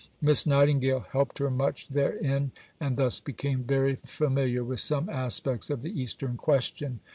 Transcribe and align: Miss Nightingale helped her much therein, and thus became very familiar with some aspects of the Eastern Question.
Miss 0.19 0.47
Nightingale 0.47 1.01
helped 1.11 1.37
her 1.37 1.51
much 1.51 1.87
therein, 1.89 2.53
and 2.79 2.97
thus 2.97 3.19
became 3.19 3.63
very 3.65 3.97
familiar 3.97 4.63
with 4.63 4.79
some 4.79 5.07
aspects 5.11 5.69
of 5.69 5.83
the 5.83 5.91
Eastern 6.01 6.37
Question. 6.37 7.01